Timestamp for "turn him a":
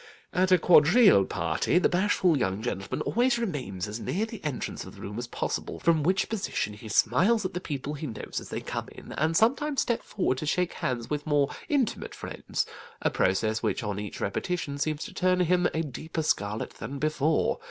15.13-15.83